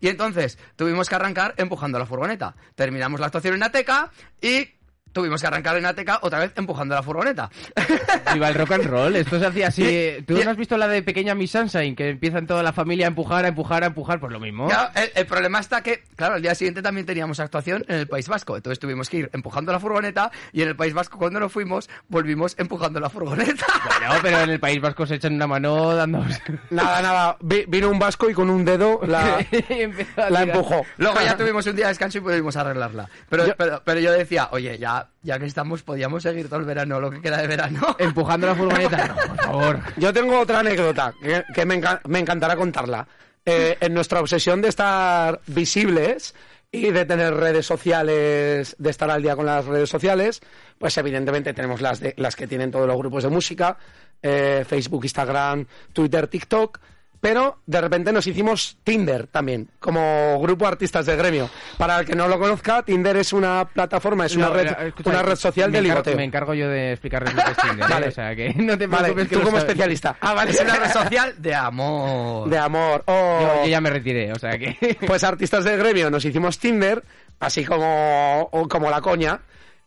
Y 0.00 0.08
entonces 0.08 0.58
tuvimos 0.76 1.08
que 1.08 1.14
arrancar 1.14 1.54
empujando 1.56 1.98
la 1.98 2.04
furgoneta. 2.04 2.54
Terminamos 2.74 3.20
la 3.20 3.26
actuación 3.26 3.54
en 3.54 3.62
Ateca 3.62 4.10
y 4.38 4.68
tuvimos 5.16 5.40
que 5.40 5.46
arrancar 5.46 5.76
en 5.78 5.86
Ateca 5.86 6.18
otra 6.20 6.40
vez 6.40 6.52
empujando 6.56 6.94
la 6.94 7.02
furgoneta. 7.02 7.48
Viva 8.34 8.48
el 8.48 8.54
rock 8.54 8.72
and 8.72 8.84
roll, 8.84 9.16
esto 9.16 9.38
se 9.40 9.46
hacía 9.46 9.68
así. 9.68 10.24
¿Tú 10.26 10.38
no 10.44 10.50
has 10.50 10.56
visto 10.58 10.76
la 10.76 10.86
de 10.88 11.02
Pequeña 11.02 11.34
Miss 11.34 11.52
Sunshine? 11.52 11.96
Que 11.96 12.10
empiezan 12.10 12.46
toda 12.46 12.62
la 12.62 12.72
familia 12.74 13.06
a 13.06 13.08
empujar, 13.08 13.46
a 13.46 13.48
empujar, 13.48 13.82
a 13.82 13.86
empujar, 13.86 14.20
pues 14.20 14.30
lo 14.30 14.38
mismo. 14.40 14.68
Claro, 14.68 14.90
el, 14.94 15.10
el 15.14 15.26
problema 15.26 15.58
está 15.60 15.82
que, 15.82 16.04
claro, 16.16 16.34
al 16.34 16.42
día 16.42 16.54
siguiente 16.54 16.82
también 16.82 17.06
teníamos 17.06 17.40
actuación 17.40 17.84
en 17.88 17.96
el 18.00 18.06
País 18.08 18.28
Vasco. 18.28 18.56
Entonces 18.56 18.78
tuvimos 18.78 19.08
que 19.08 19.16
ir 19.18 19.30
empujando 19.32 19.72
la 19.72 19.80
furgoneta 19.80 20.30
y 20.52 20.60
en 20.62 20.68
el 20.68 20.76
País 20.76 20.92
Vasco 20.92 21.16
cuando 21.18 21.40
nos 21.40 21.50
fuimos 21.50 21.88
volvimos 22.08 22.54
empujando 22.58 23.00
la 23.00 23.08
furgoneta. 23.08 23.64
Bueno, 23.98 24.20
pero 24.22 24.40
en 24.40 24.50
el 24.50 24.60
País 24.60 24.80
Vasco 24.80 25.06
se 25.06 25.14
echan 25.14 25.34
una 25.34 25.46
mano 25.46 25.94
dando... 25.94 26.22
Nada, 26.70 27.00
nada. 27.00 27.36
Vi- 27.40 27.64
vino 27.66 27.88
un 27.90 27.98
vasco 27.98 28.28
y 28.28 28.34
con 28.34 28.50
un 28.50 28.64
dedo 28.64 29.00
la, 29.06 29.38
la 30.30 30.42
empujó. 30.42 30.82
Luego 30.98 31.20
ya 31.22 31.36
tuvimos 31.36 31.66
un 31.66 31.74
día 31.76 31.86
de 31.86 31.90
descanso 31.92 32.18
y 32.18 32.20
pudimos 32.20 32.54
arreglarla. 32.56 33.08
Pero, 33.28 33.46
Yo- 33.46 33.56
pero, 33.56 33.82
pero 33.84 34.00
yo 34.00 34.12
decía, 34.12 34.48
oye, 34.52 34.76
ya, 34.78 35.05
ya 35.22 35.38
que 35.38 35.46
estamos, 35.46 35.82
podíamos 35.82 36.22
seguir 36.22 36.48
todo 36.48 36.60
el 36.60 36.64
verano, 36.66 37.00
lo 37.00 37.10
que 37.10 37.20
queda 37.20 37.38
de 37.38 37.46
verano. 37.46 37.96
Empujando 37.98 38.46
la 38.46 38.54
furgoneta. 38.54 39.06
No, 39.08 39.14
por 39.28 39.36
favor. 39.44 39.80
Yo 39.96 40.12
tengo 40.12 40.38
otra 40.38 40.60
anécdota 40.60 41.14
que, 41.22 41.44
que 41.54 41.64
me, 41.66 41.80
enca- 41.80 42.00
me 42.08 42.18
encantará 42.18 42.56
contarla. 42.56 43.06
Eh, 43.44 43.76
en 43.80 43.94
nuestra 43.94 44.20
obsesión 44.20 44.60
de 44.60 44.68
estar 44.68 45.40
visibles 45.46 46.34
y 46.72 46.90
de 46.90 47.04
tener 47.06 47.32
redes 47.34 47.64
sociales, 47.64 48.74
de 48.78 48.90
estar 48.90 49.08
al 49.10 49.22
día 49.22 49.36
con 49.36 49.46
las 49.46 49.64
redes 49.64 49.88
sociales, 49.88 50.40
pues 50.78 50.96
evidentemente 50.98 51.54
tenemos 51.54 51.80
las, 51.80 52.00
de- 52.00 52.14
las 52.16 52.34
que 52.34 52.46
tienen 52.48 52.70
todos 52.72 52.86
los 52.88 52.96
grupos 52.96 53.22
de 53.22 53.28
música, 53.30 53.76
eh, 54.22 54.64
Facebook, 54.68 55.04
Instagram, 55.04 55.64
Twitter, 55.92 56.26
TikTok. 56.26 56.78
Pero 57.20 57.58
de 57.66 57.80
repente 57.80 58.12
nos 58.12 58.26
hicimos 58.26 58.78
Tinder 58.84 59.26
también, 59.26 59.68
como 59.80 60.38
grupo 60.40 60.66
artistas 60.66 61.06
de 61.06 61.16
gremio. 61.16 61.48
Para 61.78 62.00
el 62.00 62.06
que 62.06 62.14
no 62.14 62.28
lo 62.28 62.38
conozca, 62.38 62.82
Tinder 62.82 63.16
es 63.16 63.32
una 63.32 63.64
plataforma, 63.64 64.26
es 64.26 64.36
una 64.36 64.50
red, 64.50 64.66
escucha, 64.88 65.10
una 65.10 65.22
red 65.22 65.36
social 65.36 65.72
de 65.72 65.80
ligoteo. 65.82 66.16
Me 66.16 66.24
encargo 66.24 66.54
yo 66.54 66.68
de 66.68 66.92
explicarles 66.92 67.34
lo 67.34 67.42
que 67.44 67.50
es 67.50 67.56
Tinder, 67.56 67.80
¿eh? 67.90 67.92
Vale. 67.92 68.08
O 68.08 68.10
sea, 68.12 68.36
que 68.36 68.54
no 68.56 68.76
te 68.78 68.86
Vale, 68.86 69.04
preocupes 69.04 69.28
que 69.28 69.34
tú 69.36 69.40
como 69.42 69.56
sabes. 69.58 69.64
especialista. 69.64 70.16
Ah, 70.20 70.34
vale. 70.34 70.50
Es 70.50 70.60
una 70.60 70.76
red 70.76 70.90
social 70.92 71.34
de 71.38 71.54
amor. 71.54 72.48
De 72.48 72.58
amor. 72.58 73.02
Oh. 73.06 73.38
Yo, 73.40 73.64
yo 73.64 73.70
ya 73.70 73.80
me 73.80 73.90
retiré, 73.90 74.32
o 74.32 74.38
sea 74.38 74.58
que... 74.58 74.96
Pues 75.06 75.24
artistas 75.24 75.64
del 75.64 75.78
gremio 75.78 76.10
nos 76.10 76.24
hicimos 76.24 76.58
Tinder, 76.58 77.02
así 77.40 77.64
como, 77.64 78.50
como 78.68 78.90
la 78.90 79.00
coña, 79.00 79.40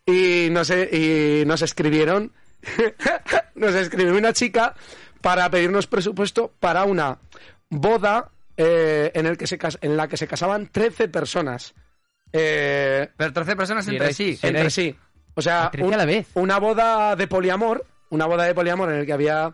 y 0.06 0.48
nos, 0.52 0.70
y 0.72 1.44
nos 1.46 1.62
escribieron, 1.62 2.32
nos 3.56 3.76
escribió 3.76 4.16
una 4.18 4.34
chica 4.34 4.74
para 5.22 5.50
pedirnos 5.50 5.88
presupuesto 5.88 6.52
para 6.60 6.84
una 6.86 7.18
boda 7.70 8.30
eh, 8.58 9.12
en, 9.14 9.26
el 9.26 9.38
que 9.38 9.48
se, 9.48 9.58
cas- 9.58 9.78
en 9.82 9.96
la 9.98 10.08
que 10.08 10.18
se 10.18 10.28
casaban 10.28 10.68
13 10.68 11.08
personas. 11.08 11.74
Eh, 12.34 13.10
Pero 13.18 13.34
13 13.34 13.56
personas 13.56 13.88
entre 13.88 14.06
eres- 14.08 14.16
sí. 14.18 14.40
entre 14.42 14.62
Eres- 14.62 14.74
sí. 14.74 14.96
O 15.36 15.42
sea, 15.42 15.70
13 15.72 15.94
a 15.94 15.98
la 15.98 16.06
vez. 16.06 16.28
una 16.34 16.60
boda 16.60 17.16
de 17.16 17.28
poliamor, 17.28 17.86
una 18.10 18.26
boda 18.26 18.44
de 18.46 18.54
poliamor 18.54 18.90
en 18.92 19.00
el 19.00 19.06
que 19.06 19.14
había 19.14 19.54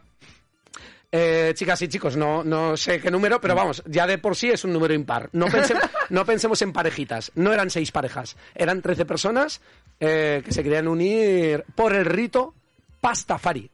eh, 1.12 1.54
chicas 1.56 1.82
y 1.84 1.88
chicos, 1.88 2.18
no, 2.18 2.44
no 2.44 2.76
sé 2.76 3.00
qué 3.00 3.10
número, 3.12 3.40
pero 3.40 3.56
vamos, 3.56 3.84
ya 3.86 4.06
de 4.08 4.18
por 4.18 4.36
sí 4.36 4.50
es 4.50 4.64
un 4.66 4.74
número 4.74 4.94
impar. 4.94 5.30
No, 5.32 5.48
pense- 5.48 5.76
no 6.10 6.26
pensemos 6.26 6.62
en 6.62 6.74
parejitas, 6.74 7.32
no 7.36 7.54
eran 7.54 7.70
seis 7.70 7.92
parejas, 7.92 8.36
eran 8.56 8.82
13 8.82 9.06
personas 9.06 9.62
eh, 10.00 10.42
que 10.44 10.52
se 10.52 10.64
querían 10.64 10.88
unir 10.88 11.64
por 11.76 11.94
el 11.94 12.06
rito 12.06 12.54
Pastafari. 13.00 13.70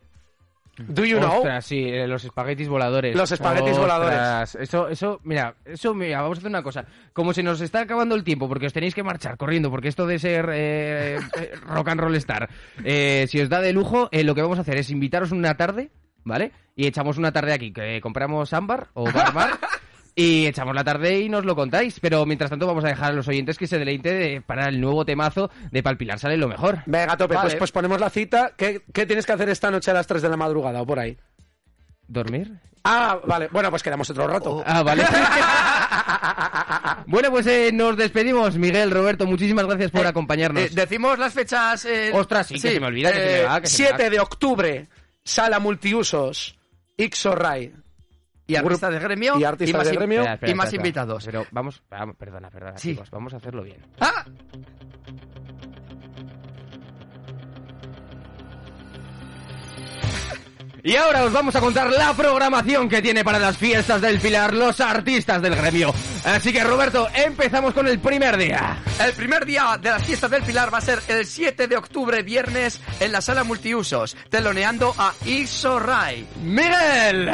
Do 0.78 1.06
you 1.06 1.18
know? 1.18 1.38
Ostras, 1.38 1.66
sí, 1.66 1.84
eh, 1.84 2.08
los 2.08 2.24
espaguetis 2.24 2.68
voladores. 2.68 3.16
Los 3.16 3.32
espaguetis 3.32 3.78
Ostras, 3.78 4.00
voladores. 4.00 4.56
Eso, 4.56 4.88
eso, 4.88 5.20
mira, 5.24 5.56
eso, 5.66 5.94
mira, 5.94 6.22
vamos 6.22 6.38
a 6.38 6.40
hacer 6.40 6.50
una 6.50 6.64
cosa. 6.64 6.86
Como 7.14 7.34
se 7.34 7.44
nos 7.44 7.60
está 7.62 7.82
acabando 7.82 8.16
el 8.16 8.24
tiempo, 8.24 8.48
porque 8.48 8.68
os 8.68 8.74
tenéis 8.74 8.96
que 8.96 9.04
marchar 9.04 9.38
corriendo, 9.38 9.70
porque 9.70 9.90
esto 9.90 10.08
de 10.08 10.18
ser 10.18 10.50
eh, 10.54 11.20
eh, 11.38 11.52
rock 11.68 11.90
and 11.90 12.02
roll 12.02 12.16
star, 12.16 12.50
eh, 12.84 13.26
si 13.30 13.42
os 13.42 13.50
da 13.50 13.60
de 13.60 13.74
lujo, 13.74 14.08
eh, 14.12 14.24
lo 14.24 14.34
que 14.34 14.42
vamos 14.42 14.58
a 14.58 14.62
hacer 14.62 14.78
es 14.78 14.90
invitaros 14.90 15.32
una 15.32 15.56
tarde, 15.58 15.92
¿vale? 16.24 16.52
Y 16.76 16.88
echamos 16.88 17.18
una 17.18 17.32
tarde 17.32 17.54
aquí, 17.54 17.74
que 17.74 18.00
compramos 18.02 18.54
ámbar 18.54 18.88
o 18.94 19.12
barbar. 19.12 19.60
Y 20.14 20.46
echamos 20.46 20.76
la 20.76 20.84
tarde 20.84 21.20
y 21.22 21.30
nos 21.30 21.46
lo 21.46 21.56
contáis. 21.56 22.00
Pero 22.02 22.26
mientras 22.26 22.50
tanto 22.50 22.68
vamos 22.68 22.84
a 22.84 22.90
dejar 22.90 23.12
a 23.12 23.16
los 23.16 23.28
oyentes 23.28 23.58
que 23.58 23.68
se 23.68 23.80
deleite 23.80 24.14
de- 24.14 24.42
para 24.42 24.68
el 24.68 24.82
nuevo 24.82 25.06
temazo 25.06 25.50
de 25.72 25.82
Palpilar 25.84 26.20
sale 26.20 26.36
lo 26.38 26.48
mejor. 26.50 26.80
Venga, 26.86 27.16
tope, 27.16 27.36
Vale. 27.36 27.50
pues, 27.50 27.56
pues 27.60 27.72
ponemos 27.72 28.00
la 28.00 28.10
cita. 28.10 28.52
¿Qué, 28.58 28.82
qué 28.94 29.06
tienes 29.06 29.26
que 29.26 29.32
hacer 29.32 29.50
esta 29.50 29.72
noche 29.72 29.92
a 29.92 29.94
las 29.94 30.08
3 30.08 30.22
de 30.22 30.30
la 30.30 30.38
madrugada 30.38 30.82
o 30.82 30.86
por 30.86 31.00
ahí? 31.00 31.18
¿Dormir? 32.08 32.52
Ah, 32.84 33.20
vale, 33.26 33.48
bueno, 33.52 33.70
pues 33.70 33.84
quedamos 33.84 34.10
otro 34.10 34.28
rato. 34.28 34.64
Ah, 34.66 34.84
vale. 34.84 35.06
bueno, 37.08 37.30
pues 37.32 37.48
eh, 37.48 37.72
nos 37.74 37.98
despedimos, 37.98 38.58
Miguel, 38.58 38.92
Roberto. 38.92 39.26
Muchísimas 39.26 39.66
gracias 39.66 39.92
por 39.92 40.06
Eh, 40.06 40.10
acompañarnos. 40.10 40.64
eh, 40.64 40.70
decimos 40.74 41.18
las 41.20 41.34
fechas. 41.34 41.86
eh, 41.86 42.12
Ostras, 42.14 42.48
sí, 42.48 42.56
que 42.56 42.60
se 42.74 42.80
me 42.80 42.88
olvida, 42.88 43.12
que 43.12 43.20
se 43.20 43.26
me 43.26 43.44
va, 43.44 43.62
que 43.62 43.68
se 43.68 43.84
me 43.84 43.88
7 43.90 44.04
va. 44.04 44.10
de 44.10 44.20
octubre, 44.20 44.88
sala 45.24 45.60
multiusos, 45.60 46.58
Ixorray. 46.98 47.74
Y 48.52 48.56
artistas 48.56 48.92
de 48.92 49.00
gremio. 49.00 49.40
Y 49.40 49.44
artistas 49.44 49.78
más 49.80 49.88
de 49.88 49.94
in- 49.94 50.00
gremio. 50.00 50.20
Espera, 50.20 50.34
espera, 50.36 50.52
y 50.52 50.56
más 50.56 50.66
espera, 50.68 50.82
invitados. 50.82 51.26
Pero 51.26 51.46
vamos, 51.52 51.82
vamos, 51.90 52.16
perdona, 52.16 52.50
perdona, 52.50 52.78
Sí. 52.78 52.92
chicos, 52.92 53.10
vamos 53.10 53.34
a 53.34 53.38
hacerlo 53.38 53.64
bien. 53.64 53.78
¡Ah! 54.00 54.26
Y 60.84 60.96
ahora 60.96 61.24
os 61.26 61.32
vamos 61.32 61.56
a 61.56 61.60
contar 61.60 61.92
la 61.92 62.12
programación 62.14 62.90
que 62.90 63.04
tiene 63.04 63.24
para 63.24 63.38
las 63.38 63.56
fiestas 63.56 64.02
del 64.02 64.20
Pilar 64.20 64.52
los 64.52 64.80
artistas 64.80 65.40
del 65.40 65.56
gremio. 65.56 65.94
Así 66.26 66.52
que 66.52 66.64
Roberto, 66.64 67.08
empezamos 67.14 67.72
con 67.76 67.88
el 67.88 68.00
primer 68.00 68.36
día. 68.36 68.80
El 69.00 69.14
primer 69.14 69.46
día 69.46 69.78
de 69.80 69.92
las 69.92 70.04
fiestas 70.04 70.32
del 70.32 70.42
Pilar 70.42 70.74
va 70.74 70.80
a 70.80 70.82
ser 70.82 71.00
el 71.08 71.28
7 71.28 71.68
de 71.68 71.78
octubre, 71.78 72.24
viernes, 72.24 72.82
en 73.00 73.12
la 73.12 73.22
sala 73.22 73.44
multiusos, 73.44 74.18
teloneando 74.32 74.92
a 74.98 75.14
Isorray. 75.24 76.26
Miguel. 76.42 77.30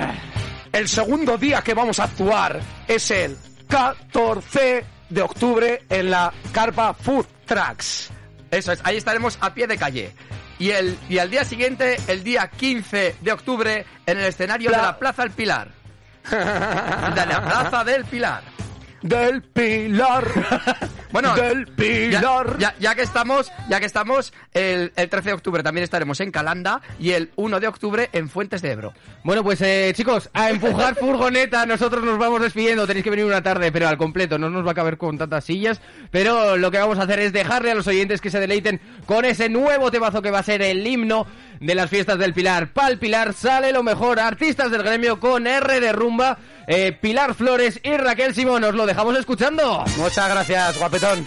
El 0.77 0.87
segundo 0.87 1.37
día 1.39 1.61
que 1.63 1.73
vamos 1.73 1.99
a 1.99 2.03
actuar 2.03 2.59
es 2.87 3.09
el 3.09 3.35
14 3.67 4.85
de 5.09 5.21
octubre 5.23 5.81
en 5.89 6.11
la 6.11 6.31
Carpa 6.51 6.93
Food 6.93 7.25
Trucks. 7.47 8.11
Eso 8.51 8.71
es, 8.71 8.79
ahí 8.83 8.97
estaremos 8.97 9.39
a 9.41 9.53
pie 9.55 9.65
de 9.65 9.75
calle. 9.75 10.11
Y, 10.59 10.69
el, 10.69 10.95
y 11.09 11.17
al 11.17 11.31
día 11.31 11.43
siguiente, 11.45 11.97
el 12.07 12.23
día 12.23 12.47
15 12.49 13.15
de 13.21 13.31
octubre, 13.31 13.85
en 14.05 14.19
el 14.19 14.25
escenario 14.25 14.69
Pla- 14.69 14.77
de 14.77 14.83
la 14.83 14.99
Plaza 14.99 15.23
del 15.23 15.31
Pilar. 15.31 15.69
De 16.29 17.25
la 17.25 17.41
Plaza 17.43 17.83
del 17.83 18.05
Pilar. 18.05 18.43
Del 19.01 19.41
Pilar. 19.41 20.25
Bueno, 21.21 21.35
del 21.35 21.65
Ya, 21.65 21.73
Pilar. 21.75 22.57
ya- 22.59 22.75
ya 22.79 22.95
que 22.95 23.01
estamos, 23.01 23.51
ya 23.69 23.79
que 23.79 23.85
estamos, 23.85 24.33
el, 24.53 24.91
el 24.95 25.09
13 25.09 25.29
de 25.29 25.33
octubre 25.33 25.63
también 25.63 25.83
estaremos 25.83 26.19
en 26.21 26.31
Calanda 26.31 26.81
y 26.99 27.11
el 27.11 27.31
1 27.35 27.59
de 27.59 27.67
octubre 27.67 28.09
en 28.13 28.29
Fuentes 28.29 28.61
de 28.61 28.71
Ebro. 28.71 28.93
Bueno, 29.23 29.43
pues 29.43 29.61
eh, 29.61 29.91
chicos, 29.95 30.29
a 30.33 30.49
empujar 30.49 30.95
furgoneta, 30.99 31.65
nosotros 31.65 32.03
nos 32.03 32.17
vamos 32.17 32.41
despidiendo, 32.41 32.85
tenéis 32.85 33.03
que 33.03 33.09
venir 33.09 33.25
una 33.25 33.41
tarde, 33.41 33.71
pero 33.71 33.87
al 33.87 33.97
completo, 33.97 34.37
no 34.37 34.49
nos 34.49 34.65
va 34.65 34.71
a 34.71 34.75
caber 34.75 34.97
con 34.97 35.17
tantas 35.17 35.43
sillas, 35.45 35.81
pero 36.11 36.55
lo 36.57 36.69
que 36.71 36.77
vamos 36.77 36.99
a 36.99 37.03
hacer 37.03 37.19
es 37.19 37.33
dejarle 37.33 37.71
a 37.71 37.75
los 37.75 37.87
oyentes 37.87 38.21
que 38.21 38.29
se 38.29 38.39
deleiten 38.39 38.79
con 39.05 39.25
ese 39.25 39.49
nuevo 39.49 39.89
temazo 39.91 40.21
que 40.21 40.31
va 40.31 40.39
a 40.39 40.43
ser 40.43 40.61
el 40.61 40.85
himno 40.85 41.25
de 41.59 41.73
las 41.75 41.89
fiestas 41.89 42.19
del 42.19 42.33
Pilar. 42.33 42.67
Pal 42.73 42.99
Pilar 42.99 43.33
sale 43.33 43.71
lo 43.71 43.81
mejor, 43.81 44.19
artistas 44.19 44.69
del 44.69 44.83
gremio 44.83 45.19
con 45.19 45.47
R 45.47 45.79
de 45.79 45.91
rumba, 45.91 46.37
eh, 46.67 46.91
Pilar 46.91 47.33
Flores 47.33 47.79
y 47.81 47.97
Raquel 47.97 48.35
Simón, 48.35 48.63
os 48.63 48.75
lo 48.75 48.85
dejamos 48.85 49.17
escuchando. 49.17 49.83
Muchas 49.97 50.29
gracias, 50.29 50.77
guapetón. 50.77 51.25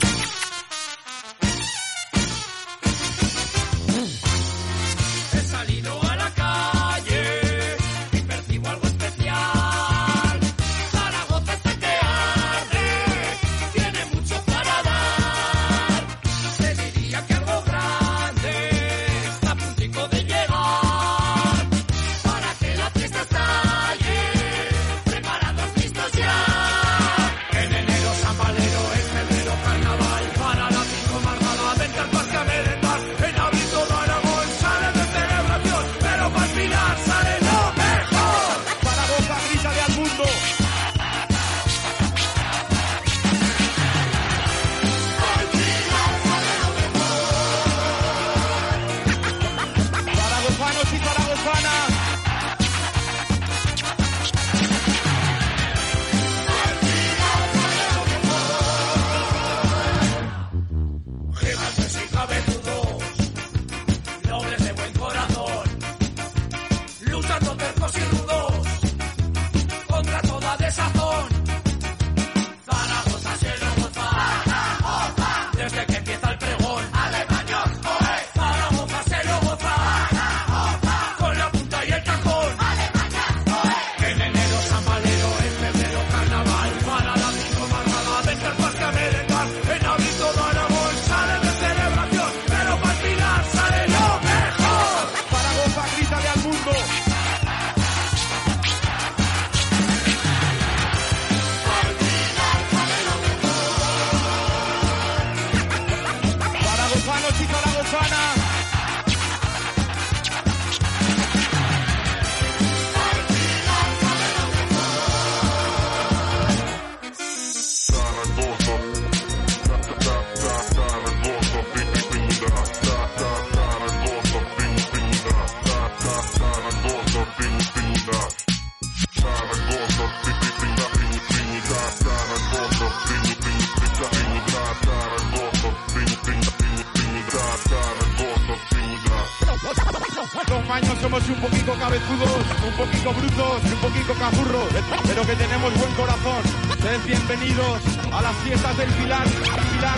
Los 140.50 140.66
maños 140.66 140.98
somos 141.00 141.22
un 141.28 141.36
poquito 141.36 141.74
cabezudos, 141.74 142.42
un 142.66 142.72
poquito 142.76 143.12
brutos, 143.12 143.62
un 143.72 143.80
poquito 143.80 144.14
cazurros, 144.14 144.66
pero 145.06 145.22
que 145.22 145.36
tenemos 145.36 145.72
buen 145.78 145.92
corazón. 145.94 146.42
Sed 146.82 147.00
bienvenidos 147.06 147.80
a 148.12 148.20
las 148.20 148.36
fiestas 148.38 148.76
del 148.76 148.88
Pilar, 148.94 149.28
Pilar, 149.28 149.94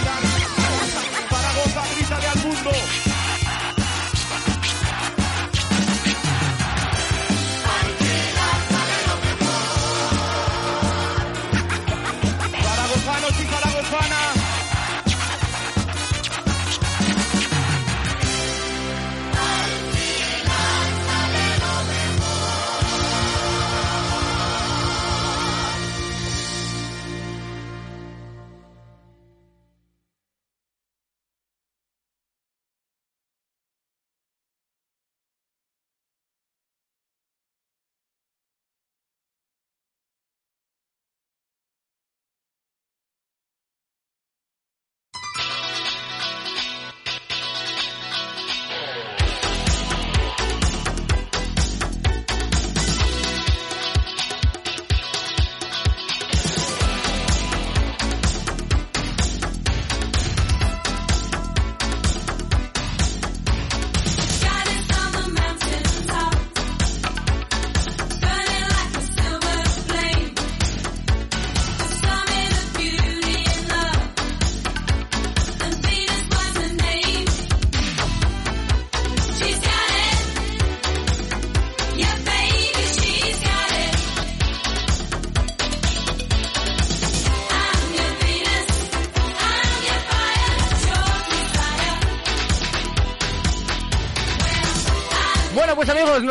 Pilar. 0.00 0.22
Zaragoza, 1.30 1.82
grítale 1.94 2.26
al 2.26 2.38
mundo. 2.40 3.11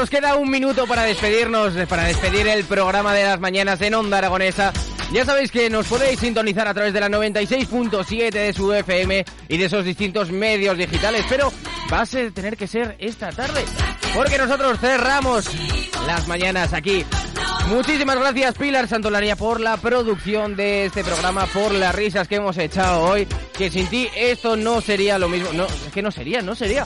Nos 0.02 0.10
queda 0.10 0.36
un 0.36 0.50
minuto 0.50 0.88
para 0.88 1.04
despedirnos, 1.04 1.74
para 1.88 2.06
despedir 2.06 2.48
el 2.48 2.64
programa 2.66 3.14
de 3.14 3.24
las 3.24 3.40
mañanas 3.40 3.80
en 3.82 3.94
Onda 3.94 4.18
Aragonesa. 4.18 4.74
Ya 5.14 5.24
sabéis 5.26 5.52
que 5.52 5.70
nos 5.70 5.86
podéis 5.86 6.20
sintonizar 6.20 6.68
a 6.68 6.74
través 6.74 6.92
de 6.92 7.00
la 7.00 7.08
96.7 7.08 8.32
de 8.32 8.52
su 8.52 8.74
FM 8.74 9.24
y 9.48 9.58
de 9.58 9.66
esos 9.66 9.86
distintos 9.86 10.32
medios 10.32 10.76
digitales, 10.76 11.24
pero 11.30 11.54
va 11.94 12.02
a 12.02 12.06
ser- 12.08 12.32
tener 12.32 12.58
que 12.58 12.66
ser 12.66 12.96
esta 12.98 13.30
tarde, 13.32 13.64
porque 14.16 14.40
nosotros 14.40 14.80
cerramos 14.80 15.46
las 16.08 16.28
mañanas 16.28 16.74
aquí. 16.74 17.06
Muchísimas 17.68 18.18
gracias 18.18 18.56
Pilar 18.58 18.88
Santolaria 18.88 19.36
por 19.36 19.60
la 19.60 19.78
producción 19.78 20.56
de 20.56 20.86
este 20.86 21.04
programa, 21.04 21.46
por 21.46 21.74
las 21.76 21.94
risas 21.94 22.28
que 22.28 22.38
hemos 22.38 22.58
echado 22.58 23.04
hoy, 23.04 23.28
que 23.56 23.70
sin 23.70 23.86
ti 23.86 24.08
esto 24.16 24.56
no 24.58 24.82
sería 24.82 25.20
lo 25.20 25.30
mismo, 25.30 25.50
no, 25.54 25.66
es 25.68 25.94
que 25.94 26.02
no 26.02 26.10
sería, 26.10 26.42
no 26.42 26.56
sería. 26.56 26.86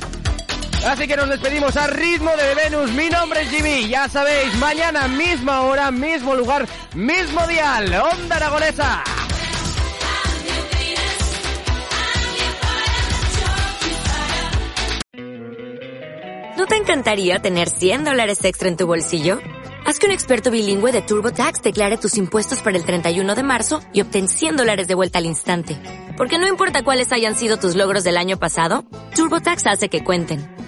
Así 0.86 1.08
que 1.08 1.18
nos 1.18 1.28
despedimos 1.28 1.76
a 1.78 1.88
ritmo 1.88 2.30
de 2.38 2.54
Venus. 2.54 2.92
Mi 2.92 3.10
nombre 3.10 3.42
es 3.42 3.50
Jimmy. 3.50 3.88
Ya 3.90 4.08
sabéis, 4.08 4.54
mañana 4.56 5.08
misma 5.08 5.62
hora, 5.62 5.90
mismo 5.90 6.36
lugar, 6.36 6.68
mismo 6.94 7.46
dial. 7.48 7.92
Onda 8.14 8.36
Aragonesa. 8.36 9.04
¿No 16.56 16.68
te 16.68 16.76
encantaría 16.76 17.40
tener 17.40 17.70
100 17.70 18.06
dólares 18.06 18.46
extra 18.46 18.70
en 18.70 18.78
tu 18.78 18.86
bolsillo? 18.86 19.40
Haz 19.86 20.00
que 20.00 20.06
un 20.06 20.12
experto 20.12 20.52
bilingüe 20.52 20.92
de 20.92 21.02
TurboTax 21.02 21.62
declare 21.64 21.98
tus 21.98 22.16
impuestos 22.18 22.62
para 22.62 22.78
el 22.78 22.86
31 22.86 23.36
de 23.36 23.44
marzo 23.44 23.82
y 23.92 24.02
obtén 24.02 24.28
100 24.28 24.56
dólares 24.56 24.88
de 24.88 24.96
vuelta 24.96 25.18
al 25.18 25.26
instante. 25.26 25.78
Porque 26.16 26.38
no 26.38 26.48
importa 26.48 26.84
cuáles 26.84 27.12
hayan 27.12 27.36
sido 27.36 27.58
tus 27.58 27.76
logros 27.76 28.04
del 28.04 28.18
año 28.18 28.38
pasado, 28.38 28.86
TurboTax 29.16 29.66
hace 29.68 29.90
que 29.90 30.04
cuenten. 30.04 30.55